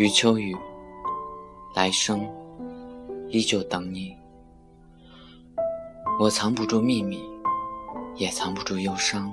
[0.00, 0.56] 余秋雨，
[1.74, 2.26] 来生
[3.28, 4.16] 依旧等你。
[6.18, 7.22] 我藏不住秘密，
[8.16, 9.30] 也藏不住忧伤，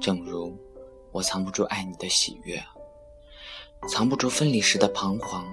[0.00, 0.56] 正如
[1.10, 2.58] 我藏不住爱你的喜悦，
[3.86, 5.44] 藏不住分离时的彷徨。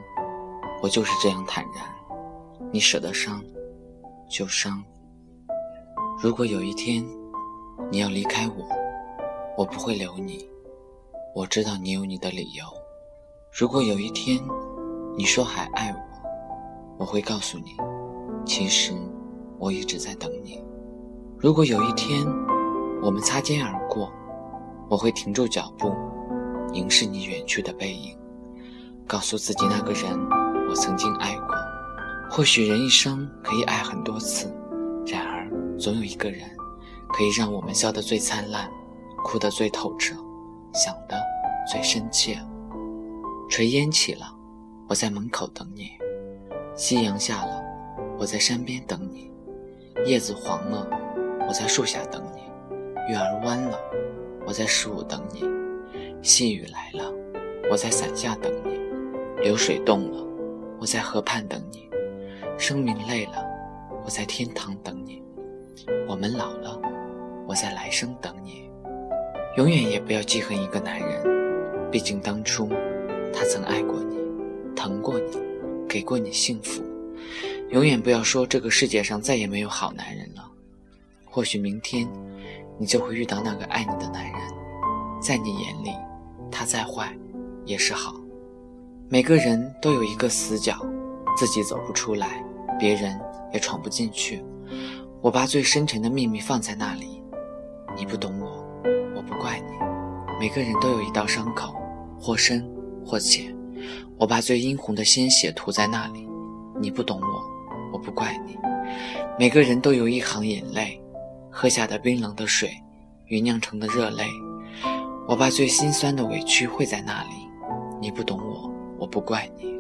[0.82, 1.84] 我就是这样坦然，
[2.72, 3.44] 你舍得伤
[4.30, 4.82] 就伤。
[6.18, 7.06] 如果有一天
[7.92, 8.66] 你要离开我，
[9.58, 10.50] 我不会留你。
[11.36, 12.64] 我知道你有你的理由。
[13.52, 14.40] 如果有一天
[15.18, 17.76] 你说还爱我，我会告诉你，
[18.46, 18.94] 其实
[19.58, 20.64] 我一直在等你。
[21.40, 22.24] 如果有一天
[23.02, 24.12] 我们擦肩而过，
[24.88, 25.92] 我会停住脚步，
[26.72, 28.16] 凝视你远去的背影，
[29.08, 30.12] 告诉自己那个人
[30.70, 31.48] 我曾经爱过。
[32.30, 34.56] 或许人一生可以爱很多次，
[35.08, 36.48] 然而总有一个人
[37.08, 38.72] 可以让我们笑得最灿烂，
[39.24, 40.16] 哭得最透彻，
[40.72, 41.18] 想得
[41.70, 42.40] 最深切。
[43.50, 44.32] 炊烟起了，
[44.88, 45.86] 我在门口等你；
[46.76, 47.64] 夕阳下了，
[48.20, 49.32] 我在山边等你；
[50.06, 50.88] 叶子黄了，
[51.48, 52.42] 我在树下等你；
[53.10, 53.80] 月儿弯了，
[54.46, 55.42] 我在十五等你；
[56.22, 57.12] 细雨来了，
[57.72, 58.80] 我在伞下等你；
[59.42, 60.24] 流水动了，
[60.80, 61.90] 我在河畔等你；
[62.56, 63.44] 生命累了，
[64.06, 65.24] 我在天堂等你；
[66.08, 66.80] 我们老了，
[67.48, 68.70] 我在来生等你。
[69.58, 72.70] 永远也不要记恨一个男人，毕竟当初。
[73.34, 74.18] 他曾爱过你，
[74.76, 75.38] 疼过你，
[75.88, 76.84] 给过你幸福。
[77.70, 80.50] 永远不要说这个世界上再也没有好男人了。
[81.26, 82.08] 或许明天，
[82.78, 84.34] 你就会遇到那个爱你的男人，
[85.22, 85.92] 在你眼里，
[86.52, 87.16] 他再坏，
[87.66, 88.16] 也是好。
[89.08, 90.76] 每个人都有一个死角，
[91.38, 92.44] 自己走不出来，
[92.80, 93.20] 别人
[93.54, 94.44] 也闯不进去。
[95.22, 97.22] 我把最深沉的秘密放在那里，
[97.96, 98.66] 你不懂我，
[99.16, 99.74] 我不怪你。
[100.40, 101.76] 每个人都有一道伤口，
[102.20, 102.68] 或深。
[103.06, 103.56] 或浅，
[104.18, 106.28] 我把最殷红的鲜血涂在那里。
[106.82, 107.44] 你不懂我，
[107.94, 108.58] 我不怪你。
[109.38, 111.02] 每个人都有一行眼泪，
[111.50, 112.70] 喝下的冰冷的水，
[113.30, 114.24] 酝酿成的热泪。
[115.28, 117.30] 我把最心酸的委屈汇在那里。
[118.02, 119.74] 你不懂我，我不怪你。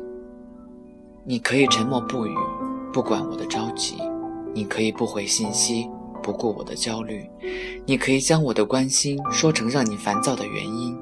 [1.25, 2.33] 你可以沉默不语，
[2.91, 3.95] 不管我的着急；
[4.53, 5.89] 你可以不回信息。
[6.29, 7.27] 不顾我的焦虑，
[7.87, 10.95] 你可以将我的关心说成让你烦躁的原因；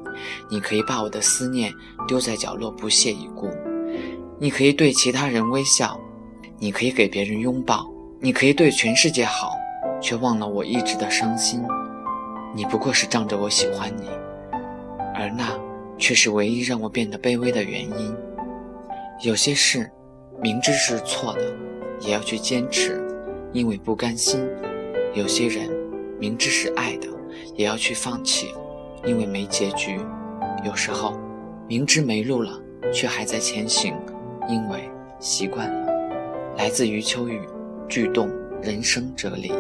[0.50, 1.70] 你可以把我的思念
[2.08, 3.50] 丢在角落不屑一顾；
[4.40, 6.00] 你可以对其他人微笑，
[6.58, 7.86] 你可以给别人拥抱，
[8.22, 9.52] 你可以对全世界好，
[10.02, 11.62] 却忘了我一直的伤心。
[12.56, 14.08] 你不过是仗着我喜欢你，
[15.14, 15.60] 而那
[15.98, 18.16] 却是唯一让我变得卑微的原因。
[19.26, 19.92] 有些事，
[20.42, 21.54] 明知是错的，
[22.00, 23.06] 也要去坚持，
[23.52, 24.40] 因为不甘心。
[25.14, 25.70] 有些人
[26.20, 27.08] 明知是爱的，
[27.56, 28.54] 也要去放弃，
[29.06, 29.98] 因为没结局；
[30.64, 31.18] 有时候
[31.68, 32.62] 明知没路了，
[32.94, 33.96] 却还在前行，
[34.48, 35.88] 因为习惯了。
[36.58, 37.42] 来自余秋雨，
[37.88, 38.30] 巨动
[38.62, 39.52] 人生哲理。